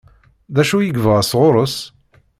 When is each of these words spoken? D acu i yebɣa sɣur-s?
D 0.55 0.57
acu 0.61 0.77
i 0.79 0.85
yebɣa 0.87 1.21
sɣur-s? 1.29 1.75